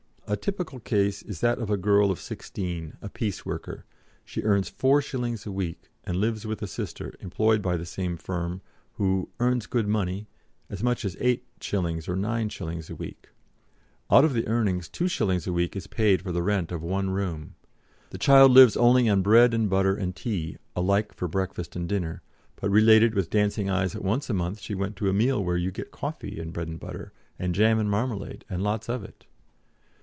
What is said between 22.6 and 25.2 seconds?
related with dancing eyes that once a month she went to a